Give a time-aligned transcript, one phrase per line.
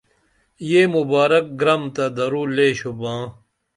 [0.69, 3.21] یہ مبارک گرم تہ درو لے شُباں